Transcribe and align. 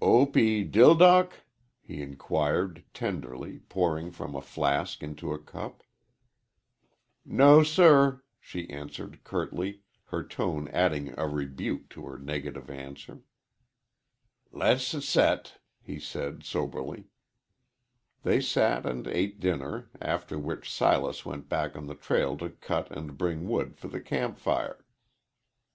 "Opeydildock?" 0.00 1.44
he 1.82 2.00
inquired, 2.00 2.82
tenderly, 2.94 3.58
pouring 3.68 4.10
from 4.10 4.34
a 4.34 4.40
flask 4.40 5.02
into 5.02 5.34
a 5.34 5.38
cup. 5.38 5.82
"No, 7.26 7.62
sir," 7.62 8.22
she 8.40 8.70
answered, 8.70 9.22
curtly, 9.22 9.82
her 10.04 10.24
tone 10.24 10.66
adding 10.68 11.12
a 11.18 11.28
rebuke 11.28 11.90
to 11.90 12.06
her 12.06 12.16
negative 12.18 12.70
answer. 12.70 13.20
"Le's 14.50 14.94
s 14.94 15.04
set," 15.04 15.58
said 16.00 16.36
he, 16.38 16.42
soberly. 16.42 17.10
They 18.22 18.40
sat 18.40 18.86
and 18.86 19.06
ate 19.06 19.42
their 19.42 19.52
dinner, 19.58 19.90
after 20.00 20.38
which 20.38 20.72
Silas 20.72 21.26
went 21.26 21.50
back 21.50 21.76
on 21.76 21.86
the 21.86 21.94
trail 21.94 22.38
to 22.38 22.48
cut 22.48 22.90
and 22.90 23.18
bring 23.18 23.46
wood 23.46 23.76
for 23.76 23.88
the 23.88 24.00
camp 24.00 24.38
fire. 24.38 24.86